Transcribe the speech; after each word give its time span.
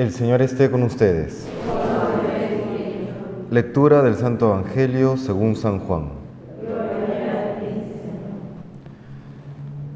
El 0.00 0.12
Señor 0.12 0.40
esté 0.40 0.70
con 0.70 0.82
ustedes. 0.82 1.46
Lectura 3.50 4.00
del 4.00 4.14
Santo 4.14 4.46
Evangelio 4.46 5.18
según 5.18 5.56
San 5.56 5.78
Juan. 5.80 6.12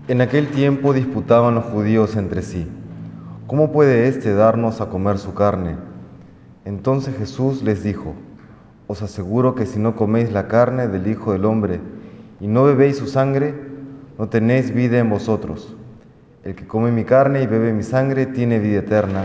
En 0.06 0.20
aquel 0.20 0.48
tiempo 0.48 0.92
disputaban 0.92 1.54
los 1.54 1.64
judíos 1.64 2.16
entre 2.16 2.42
sí, 2.42 2.68
¿cómo 3.46 3.72
puede 3.72 4.06
éste 4.06 4.34
darnos 4.34 4.82
a 4.82 4.90
comer 4.90 5.16
su 5.16 5.32
carne? 5.32 5.76
Entonces 6.66 7.16
Jesús 7.16 7.62
les 7.62 7.82
dijo, 7.82 8.12
os 8.86 9.00
aseguro 9.00 9.54
que 9.54 9.64
si 9.64 9.78
no 9.78 9.96
coméis 9.96 10.30
la 10.30 10.48
carne 10.48 10.86
del 10.86 11.06
Hijo 11.06 11.32
del 11.32 11.46
Hombre 11.46 11.80
y 12.40 12.46
no 12.46 12.64
bebéis 12.64 12.98
su 12.98 13.06
sangre, 13.06 13.54
no 14.18 14.28
tenéis 14.28 14.74
vida 14.74 14.98
en 14.98 15.08
vosotros. 15.08 15.74
El 16.42 16.54
que 16.54 16.66
come 16.66 16.92
mi 16.92 17.04
carne 17.04 17.40
y 17.40 17.46
bebe 17.46 17.72
mi 17.72 17.82
sangre 17.82 18.26
tiene 18.26 18.58
vida 18.58 18.80
eterna, 18.80 19.24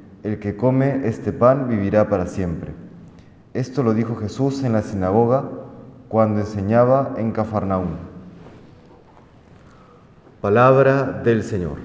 el 0.23 0.39
que 0.39 0.55
come 0.55 1.07
este 1.07 1.31
pan 1.31 1.67
vivirá 1.67 2.09
para 2.09 2.27
siempre. 2.27 2.71
Esto 3.53 3.83
lo 3.83 3.93
dijo 3.93 4.15
Jesús 4.15 4.63
en 4.63 4.73
la 4.73 4.81
sinagoga 4.81 5.43
cuando 6.09 6.41
enseñaba 6.41 7.13
en 7.17 7.31
Cafarnaúm. 7.31 7.97
Palabra 10.41 11.03
del 11.23 11.43
Señor. 11.43 11.77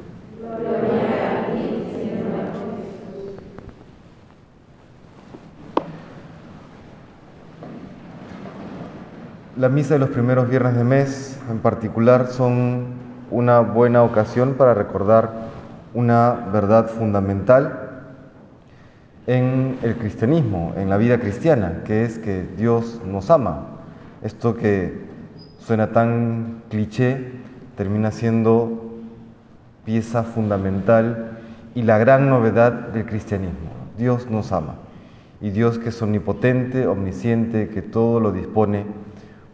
La 9.56 9.70
misa 9.70 9.94
de 9.94 10.00
los 10.00 10.10
primeros 10.10 10.50
viernes 10.50 10.76
de 10.76 10.84
mes 10.84 11.40
en 11.50 11.58
particular 11.60 12.26
son 12.26 12.88
una 13.30 13.60
buena 13.60 14.02
ocasión 14.02 14.54
para 14.54 14.74
recordar 14.74 15.30
una 15.94 16.48
verdad 16.52 16.88
fundamental 16.88 17.85
en 19.26 19.78
el 19.82 19.96
cristianismo, 19.96 20.72
en 20.76 20.88
la 20.88 20.96
vida 20.96 21.18
cristiana, 21.18 21.82
que 21.84 22.04
es 22.04 22.18
que 22.18 22.44
Dios 22.56 23.00
nos 23.04 23.30
ama. 23.30 23.66
Esto 24.22 24.56
que 24.56 25.06
suena 25.58 25.92
tan 25.92 26.62
cliché 26.68 27.32
termina 27.76 28.10
siendo 28.10 28.94
pieza 29.84 30.22
fundamental 30.22 31.38
y 31.74 31.82
la 31.82 31.98
gran 31.98 32.28
novedad 32.28 32.72
del 32.72 33.04
cristianismo. 33.06 33.70
Dios 33.98 34.30
nos 34.30 34.52
ama. 34.52 34.76
Y 35.40 35.50
Dios 35.50 35.78
que 35.78 35.90
es 35.90 36.00
omnipotente, 36.00 36.86
omnisciente, 36.86 37.68
que 37.68 37.82
todo 37.82 38.20
lo 38.20 38.32
dispone, 38.32 38.84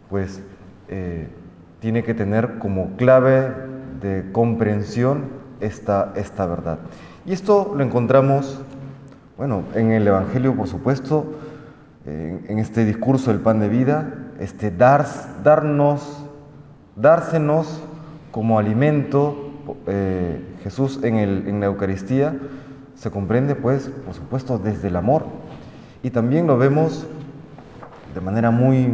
pues 0.09 0.41
eh, 0.87 1.27
tiene 1.79 2.03
que 2.03 2.13
tener 2.13 2.59
como 2.59 2.95
clave 2.95 3.51
de 4.01 4.31
comprensión 4.31 5.25
esta, 5.59 6.13
esta 6.15 6.45
verdad. 6.45 6.79
Y 7.25 7.33
esto 7.33 7.73
lo 7.75 7.83
encontramos, 7.83 8.61
bueno, 9.37 9.63
en 9.73 9.91
el 9.91 10.07
Evangelio, 10.07 10.55
por 10.55 10.67
supuesto, 10.67 11.25
en, 12.05 12.59
este 12.59 12.85
discurso 12.85 13.31
del 13.31 13.39
pan 13.39 13.59
de 13.59 13.67
vida, 13.67 14.13
este 14.39 14.69
dar, 14.69 15.05
darnos, 15.43 16.23
dársenos 16.95 17.81
como 18.31 18.59
alimento, 18.59 19.51
eh, 19.87 20.39
Jesús 20.63 20.99
en, 21.03 21.59
la 21.59 21.65
Eucaristía 21.65 22.35
se 22.95 23.09
comprende, 23.09 23.55
pues, 23.55 23.89
por 24.05 24.13
supuesto, 24.13 24.59
desde 24.59 24.89
el 24.89 24.95
amor. 24.95 25.25
Y 26.03 26.11
también 26.11 26.45
lo 26.45 26.57
vemos 26.57 27.07
de 28.13 28.21
manera 28.21 28.51
muy, 28.51 28.87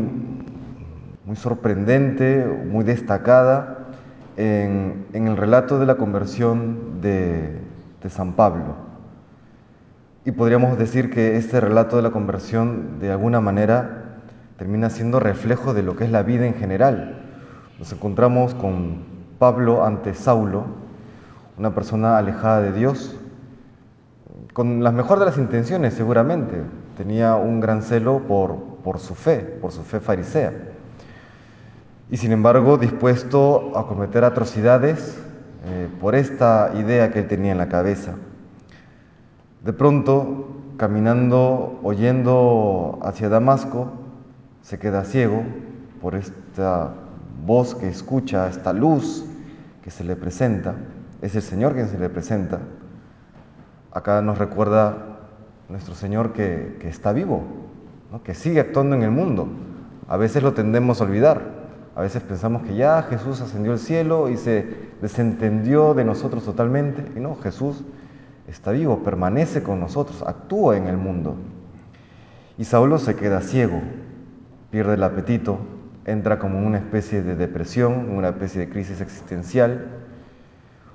muy 1.26 1.36
sorprendente, 1.36 2.46
muy 2.46 2.86
destacada 2.86 3.88
en, 4.38 5.06
el 5.12 5.36
relato 5.36 5.80
de 5.80 5.86
la 5.86 5.96
conversión 5.96 7.02
de 7.02 7.60
San 8.10 8.34
Pablo. 8.34 8.89
Y 10.30 10.32
podríamos 10.32 10.78
decir 10.78 11.10
que 11.10 11.38
este 11.38 11.60
relato 11.60 11.96
de 11.96 12.04
la 12.04 12.12
conversión 12.12 13.00
de 13.00 13.12
alguna 13.12 13.42
manera 13.42 14.20
termina 14.60 14.92
siendo 14.92 15.20
reflejo 15.20 15.74
de 15.74 15.82
lo 15.82 15.96
que 15.96 16.04
es 16.04 16.12
la 16.12 16.22
vida 16.22 16.46
en 16.46 16.54
general. 16.54 17.24
Nos 17.80 17.92
encontramos 17.94 18.54
con 18.54 19.00
Pablo 19.40 19.84
ante 19.84 20.14
Saulo, 20.14 20.66
una 21.58 21.74
persona 21.74 22.20
alejada 22.20 22.62
de 22.62 22.74
Dios, 22.74 23.20
con 24.54 24.84
las 24.84 24.94
mejores 24.94 25.22
de 25.22 25.26
las 25.26 25.40
intenciones 25.40 25.96
seguramente. 25.96 26.62
Tenía 26.96 27.36
un 27.36 27.60
gran 27.60 27.82
celo 27.82 28.20
por, 28.28 28.56
por 28.84 29.00
su 29.00 29.16
fe, 29.16 29.40
por 29.40 29.72
su 29.72 29.82
fe 29.82 30.00
farisea 30.00 30.54
y 32.12 32.18
sin 32.18 32.34
embargo 32.34 32.78
dispuesto 32.78 33.76
a 33.76 33.88
cometer 33.88 34.24
atrocidades 34.24 35.18
eh, 35.66 35.88
por 36.00 36.14
esta 36.14 36.72
idea 36.76 37.12
que 37.12 37.22
él 37.22 37.28
tenía 37.28 37.52
en 37.52 37.58
la 37.58 37.68
cabeza. 37.68 38.14
De 39.64 39.74
pronto, 39.74 40.48
caminando, 40.78 41.80
oyendo 41.84 43.00
hacia 43.02 43.28
Damasco, 43.28 43.92
se 44.62 44.80
queda 44.80 45.04
ciego 45.04 45.44
por 46.02 46.16
esta 46.16 46.94
voz 47.46 47.76
que 47.76 47.90
escucha, 47.90 48.48
esta 48.48 48.72
luz 48.72 49.26
que 49.84 49.92
se 49.92 50.06
le 50.06 50.16
presenta. 50.16 50.76
Es 51.22 51.36
el 51.36 51.42
Señor 51.42 51.74
quien 51.74 51.90
se 51.90 52.00
le 52.00 52.10
presenta. 52.10 52.60
Acá 53.92 54.22
nos 54.22 54.38
recuerda 54.38 55.20
nuestro 55.68 55.94
Señor 55.94 56.32
que, 56.32 56.78
está 56.84 57.12
vivo, 57.12 57.44
que 58.24 58.34
sigue 58.34 58.62
actuando 58.62 58.96
en 58.96 59.04
el 59.04 59.12
mundo. 59.12 59.50
A 60.08 60.16
veces 60.16 60.42
lo 60.42 60.54
tendemos 60.54 61.02
a 61.02 61.04
olvidar. 61.04 61.60
A 61.96 62.02
veces 62.02 62.24
pensamos 62.24 62.64
que 62.64 62.76
ya 62.76 63.04
Jesús 63.04 63.42
ascendió 63.42 63.74
al 63.74 63.80
cielo 63.80 64.30
y 64.30 64.38
se 64.38 64.66
desentendió 65.02 65.94
de 65.94 66.06
nosotros 66.06 66.46
totalmente. 66.46 67.04
Y 67.18 67.20
no, 67.20 67.36
Jesús 67.36 67.84
está 68.50 68.72
vivo, 68.72 69.04
permanece 69.04 69.64
con 69.64 69.80
nosotros, 69.80 70.24
actúa 70.24 70.78
en 70.78 70.88
el 70.88 70.98
mundo. 70.98 71.36
Y 72.58 72.66
Saulo 72.66 72.98
se 72.98 73.16
queda 73.16 73.42
ciego, 73.42 73.82
pierde 74.72 74.96
el 74.96 75.04
apetito, 75.04 75.60
entra 76.06 76.40
como 76.40 76.58
en 76.58 76.66
una 76.66 76.78
especie 76.80 77.22
de 77.22 77.36
depresión, 77.36 78.10
una 78.10 78.30
especie 78.30 78.62
de 78.62 78.70
crisis 78.70 79.02
existencial, 79.02 79.88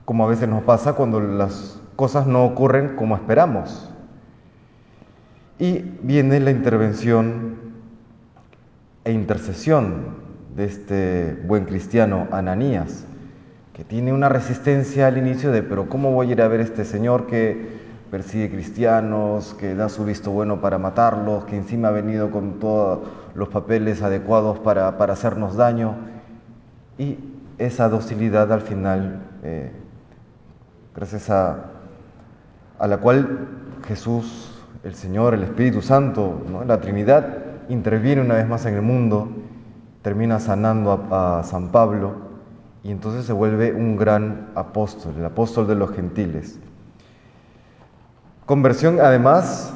como 0.05 0.25
a 0.25 0.29
veces 0.29 0.49
nos 0.49 0.63
pasa 0.65 0.95
cuando 0.95 1.21
las 1.21 1.81
cosas 1.97 2.27
no 2.27 2.45
ocurren 2.45 2.97
como 2.97 3.15
esperamos. 3.15 3.91
Y 5.59 5.79
viene 6.03 6.41
la 6.41 6.51
intervención 6.51 7.57
e 9.05 9.13
intercesión 9.13 10.25
de 10.57 10.65
este 10.65 11.43
buen 11.47 11.65
cristiano 11.65 12.29
Ananías, 12.33 13.07
que 13.75 13.85
tiene 13.85 14.13
una 14.13 14.29
resistencia 14.29 15.09
al 15.09 15.19
inicio 15.19 15.51
de, 15.51 15.63
pero 15.63 15.89
¿cómo 15.89 16.13
voy 16.13 16.29
a 16.29 16.33
ir 16.33 16.43
a 16.43 16.49
ver 16.49 16.61
a 16.61 16.63
este 16.63 16.85
señor 16.85 17.27
que 17.27 17.83
persigue 18.11 18.51
cristianos, 18.51 19.55
que 19.59 19.75
da 19.75 19.89
su 19.89 20.05
visto 20.05 20.31
bueno 20.31 20.61
para 20.61 20.79
matarlos, 20.79 21.45
que 21.45 21.57
encima 21.57 21.89
ha 21.89 21.91
venido 21.91 22.31
con 22.31 22.61
todos 22.61 23.01
los 23.35 23.49
papeles 23.49 24.01
adecuados 24.03 24.61
para, 24.61 24.89
hacernos 24.89 25.57
daño? 25.57 25.97
Y 26.99 27.19
esa 27.59 27.89
docilidad 27.89 28.53
al 28.53 28.61
final, 28.61 29.21
eh, 29.43 29.73
gracias 30.95 31.29
a, 31.29 31.65
a 32.79 32.87
la 32.87 32.99
cual 32.99 33.49
Jesús, 33.89 34.63
el 34.85 34.95
Señor, 34.95 35.35
el 35.35 35.43
Espíritu 35.43 35.83
Santo, 35.83 36.41
la 36.67 36.81
Trinidad, 36.81 37.39
interviene 37.69 38.23
una 38.23 38.35
vez 38.35 38.47
más 38.47 38.65
en 38.67 38.75
el 38.75 38.83
mundo 38.83 39.29
termina 40.05 40.39
sanando 40.39 41.07
a, 41.11 41.43
San 41.45 41.69
Pablo 41.69 42.13
y 42.85 42.91
entonces 42.91 43.25
se 43.25 43.33
vuelve 43.33 43.73
un 43.73 43.97
gran 43.97 44.51
apóstol, 44.55 45.15
el 45.17 45.25
apóstol 45.25 45.67
de 45.67 45.75
los 45.75 45.91
gentiles. 45.93 46.61
Conversión 48.45 49.01
además 49.01 49.73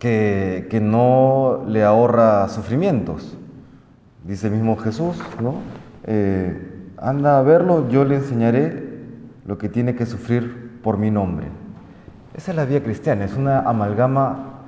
que, 0.00 0.80
no 0.82 1.62
le 1.68 1.84
ahorra 1.84 2.48
sufrimientos. 2.48 3.38
Dice 4.24 4.48
el 4.48 4.54
mismo 4.54 4.76
Jesús, 4.76 5.16
¿no? 5.40 5.54
Eh, 6.04 6.88
anda 6.98 7.38
a 7.38 7.42
verlo, 7.42 7.88
yo 7.88 8.04
le 8.04 8.16
enseñaré 8.16 9.04
lo 9.46 9.56
que 9.56 9.68
tiene 9.68 9.94
que 9.94 10.04
sufrir 10.04 10.80
por 10.82 10.98
mi 10.98 11.12
nombre. 11.12 11.46
Esa 12.34 12.50
es 12.50 12.56
la 12.56 12.64
vida 12.64 12.82
cristiana, 12.82 13.24
es 13.24 13.36
una 13.36 13.60
amalgama 13.60 14.62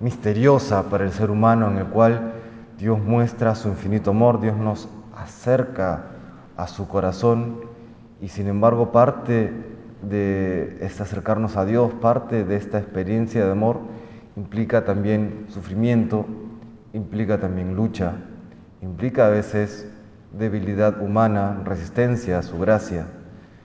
misteriosa 0.00 0.82
para 0.90 1.04
el 1.04 1.12
ser 1.12 1.30
humano 1.30 1.70
en 1.70 1.78
el 1.78 1.86
cual 1.86 2.32
Dios 2.76 2.98
muestra 2.98 3.54
su 3.54 3.68
infinito 3.68 4.10
amor, 4.10 4.40
Dios 4.40 4.56
nos 4.56 4.88
acerca 5.16 6.15
a 6.56 6.66
su 6.66 6.88
corazón 6.88 7.60
y 8.20 8.28
sin 8.28 8.48
embargo 8.48 8.92
parte 8.92 9.52
de 10.02 10.78
este 10.80 11.02
acercarnos 11.02 11.56
a 11.56 11.64
Dios, 11.64 11.92
parte 11.94 12.44
de 12.44 12.56
esta 12.56 12.78
experiencia 12.78 13.44
de 13.44 13.52
amor, 13.52 13.80
implica 14.36 14.84
también 14.84 15.46
sufrimiento, 15.48 16.26
implica 16.92 17.40
también 17.40 17.74
lucha, 17.74 18.12
implica 18.82 19.26
a 19.26 19.30
veces 19.30 19.90
debilidad 20.32 21.00
humana, 21.00 21.62
resistencia 21.64 22.38
a 22.38 22.42
su 22.42 22.58
gracia, 22.58 23.06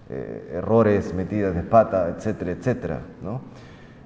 eh, 0.09 0.53
errores, 0.55 1.13
metidas 1.13 1.55
de 1.55 1.63
pata, 1.63 2.13
etcétera, 2.15 2.51
etcétera. 2.51 2.99
¿no? 3.21 3.41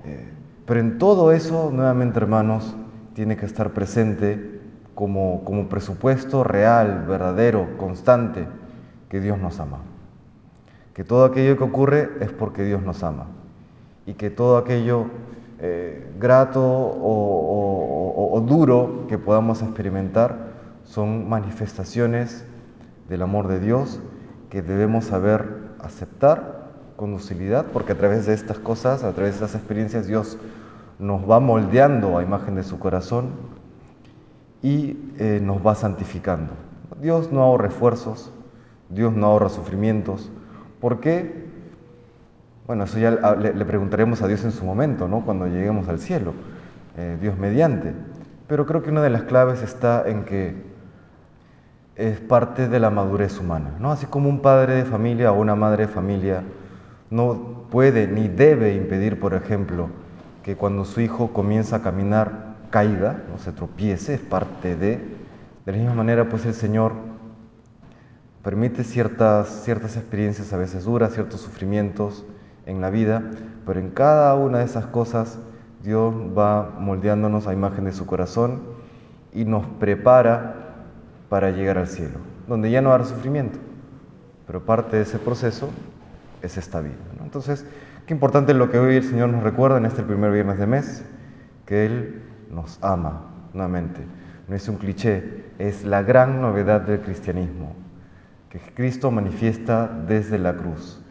Eh, 0.06 0.30
pero 0.66 0.80
en 0.80 0.98
todo 0.98 1.32
eso, 1.32 1.72
nuevamente 1.72 2.20
hermanos, 2.20 2.76
tiene 3.14 3.38
que 3.38 3.46
estar 3.46 3.72
presente 3.72 4.60
como, 4.94 5.44
como 5.44 5.70
presupuesto 5.70 6.44
real, 6.44 7.06
verdadero, 7.08 7.78
constante, 7.78 8.48
que 9.16 9.22
Dios 9.22 9.40
nos 9.40 9.62
ama. 9.62 9.78
Que 10.94 11.06
todo 11.06 11.24
aquello 11.24 11.56
que 11.56 11.64
ocurre 11.64 12.10
es 12.20 12.34
porque 12.34 12.66
Dios 12.66 12.84
nos 12.84 13.02
ama. 13.02 13.28
Y 14.06 14.16
que 14.16 14.30
todo 14.30 14.58
aquello 14.58 15.06
eh, 15.60 16.14
grato 16.20 16.62
o, 16.62 18.44
duro 18.46 19.06
que 19.08 19.18
podamos 19.18 19.62
experimentar 19.62 20.52
son 20.84 21.30
manifestaciones 21.30 22.44
del 23.08 23.22
amor 23.22 23.48
de 23.48 23.62
Dios 23.62 24.02
que 24.50 24.62
debemos 24.62 25.06
saber 25.06 25.46
aceptar 25.80 26.72
con 26.98 27.14
docilidad, 27.14 27.68
porque 27.68 27.94
a 27.94 27.98
través 27.98 28.26
de 28.26 28.34
estas 28.34 28.60
cosas, 28.60 29.06
a 29.06 29.14
través 29.14 29.40
de 29.40 29.46
estas 29.46 29.56
experiencias, 29.56 30.08
Dios 30.08 30.38
nos 31.00 31.22
va 31.22 31.40
moldeando 31.40 32.18
a 32.18 32.24
imagen 32.24 32.56
de 32.56 32.64
su 32.64 32.80
corazón 32.80 33.30
y 34.62 34.98
eh, 35.20 35.40
nos 35.42 35.66
va 35.66 35.74
santificando. 35.74 36.52
Dios 37.02 37.32
no 37.32 37.42
ahorra 37.44 37.70
esfuerzos, 37.70 38.34
Dios 38.90 39.14
no 39.14 39.28
ahorra 39.28 39.50
sufrimientos. 39.50 40.32
¿Por 40.80 41.00
qué? 41.00 41.46
Bueno, 42.68 42.86
eso 42.86 42.98
ya 42.98 43.12
le, 43.12 43.66
preguntaremos 43.66 44.22
a 44.22 44.28
Dios 44.28 44.44
en 44.44 44.52
su 44.52 44.66
momento, 44.66 45.08
¿no? 45.08 45.24
cuando 45.24 45.48
lleguemos 45.48 45.88
al 45.88 46.00
cielo, 46.00 46.34
eh, 46.98 47.18
Dios 47.22 47.38
mediante. 47.38 47.94
Pero 48.48 48.66
creo 48.66 48.82
que 48.82 48.90
una 48.90 49.02
de 49.02 49.10
las 49.10 49.24
claves 49.24 49.62
está 49.62 50.08
en 50.08 50.24
que 50.26 50.56
es 51.96 52.20
parte 52.20 52.68
de 52.68 52.80
la 52.80 52.90
madurez 52.90 53.40
humana. 53.40 53.76
¿no? 53.80 53.92
Así 53.92 54.06
como 54.06 54.30
un 54.30 54.42
padre 54.42 54.76
de 54.76 54.86
familia 54.86 55.32
o 55.32 55.40
una 55.40 55.56
madre 55.56 55.88
de 55.88 55.94
familia 55.94 56.44
no 57.10 57.66
puede 57.70 58.08
ni 58.08 58.28
debe 58.28 58.74
impedir, 58.74 59.20
por 59.20 59.34
ejemplo, 59.34 59.90
que 60.44 60.56
cuando 60.56 60.86
su 60.86 61.02
hijo 61.02 61.34
comienza 61.34 61.78
a 61.78 61.82
caminar 61.82 62.56
caiga, 62.70 63.24
no 63.32 63.38
se 63.38 63.52
tropiece, 63.52 64.16
es 64.16 64.22
parte 64.22 64.76
de. 64.76 65.16
De 65.66 65.72
la 65.72 65.78
misma 65.80 65.96
manera, 65.96 66.30
pues 66.30 66.46
el 66.46 66.54
Señor 66.54 66.94
permite 68.46 68.84
ciertas, 68.84 69.64
ciertas 69.64 69.98
experiencias 69.98 70.54
a 70.54 70.58
veces 70.58 70.86
duras, 70.86 71.14
ciertos 71.14 71.42
sufrimientos, 71.42 72.24
en 72.68 72.80
la 72.80 72.92
vida, 72.92 73.24
pero 73.66 73.80
en 73.80 73.90
cada 73.90 74.36
una 74.36 74.60
de 74.60 74.66
esas 74.66 74.86
cosas 74.86 75.40
Dios 75.84 76.14
va 76.38 76.70
moldeándonos 76.80 77.48
a 77.48 77.54
imagen 77.54 77.86
de 77.86 77.92
su 77.92 78.06
corazón 78.06 78.62
y 79.34 79.46
nos 79.46 79.66
prepara 79.66 80.84
para 81.28 81.50
llegar 81.50 81.80
al 81.80 81.88
cielo, 81.88 82.20
donde 82.48 82.70
ya 82.70 82.84
no 82.84 82.92
habrá 82.92 83.06
sufrimiento, 83.06 83.58
pero 84.46 84.64
parte 84.64 84.98
de 84.98 85.02
ese 85.02 85.18
proceso 85.18 85.72
es 86.44 86.56
esta 86.56 86.82
vida. 86.82 86.94
Entonces, 87.24 87.66
qué 88.06 88.14
importante 88.14 88.54
lo 88.54 88.70
que 88.70 88.78
hoy 88.78 88.98
el 88.98 89.04
Señor 89.04 89.30
nos 89.30 89.42
recuerda 89.42 89.80
en 89.80 89.88
este 89.88 90.04
primer 90.04 90.32
viernes 90.32 90.60
de 90.60 90.68
mes, 90.68 91.04
que 91.66 91.88
Él 91.88 92.22
nos 92.52 92.78
ama 92.84 93.24
nuevamente. 93.54 94.02
No 94.48 94.56
es 94.56 94.70
un 94.70 94.76
cliché, 94.78 95.46
es 95.58 95.84
la 95.84 96.04
gran 96.04 96.42
novedad 96.42 96.82
del 96.82 97.00
cristianismo, 97.00 97.85
que 98.60 98.74
Cristo 98.74 99.12
manifiesta 99.12 99.88
desde 100.08 100.38
la 100.38 100.56
cruz 100.56 101.02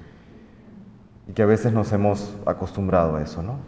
y 1.28 1.32
que 1.32 1.42
a 1.42 1.46
veces 1.46 1.72
nos 1.72 1.92
hemos 1.92 2.36
acostumbrado 2.46 3.16
a 3.16 3.22
eso, 3.22 3.42
¿no? 3.42 3.58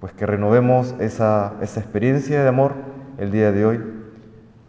Pues 0.00 0.12
que 0.12 0.26
renovemos 0.26 0.94
esa, 0.98 1.54
esa 1.60 1.80
experiencia 1.80 2.42
de 2.42 2.48
amor 2.48 2.74
el 3.18 3.30
día 3.30 3.52
de 3.52 3.64
hoy, 3.64 3.80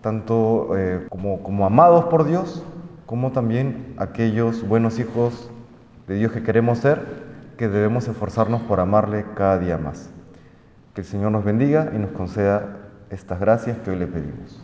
tanto 0.02 0.78
eh, 0.78 1.06
como, 1.10 1.42
como 1.42 1.66
amados 1.66 2.06
por 2.06 2.26
Dios, 2.26 2.64
como 3.06 3.32
también 3.32 3.96
aquellos 3.98 4.68
buenos 4.68 5.00
hijos 5.00 5.50
de 6.08 6.16
Dios 6.16 6.32
que 6.32 6.44
queremos 6.44 6.80
ser, 6.80 7.24
que 7.58 7.68
debemos 7.68 8.08
esforzarnos 8.08 8.62
por 8.64 8.80
amarle 8.80 9.26
cada 9.36 9.58
día 9.58 9.78
más. 9.78 10.10
Que 10.94 11.02
el 11.02 11.08
Señor 11.08 11.32
nos 11.32 11.44
bendiga 11.44 11.92
y 11.96 11.98
nos 11.98 12.12
conceda 12.12 12.78
estas 13.10 13.40
gracias 13.40 13.78
que 13.80 13.92
hoy 13.92 13.98
le 13.98 14.08
pedimos. 14.08 14.64